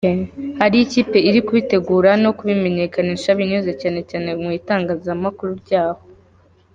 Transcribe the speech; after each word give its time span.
Hariyo 0.59 0.83
ikipe 0.85 1.17
iri 1.29 1.39
kubitegura 1.47 2.09
no 2.23 2.31
kubimenyekanisha 2.37 3.37
binyuze 3.39 3.71
cyane 3.81 3.99
cyane 4.09 4.29
mu 4.41 4.49
itangazamakuru 4.59 5.51
ryaho. 5.63 6.01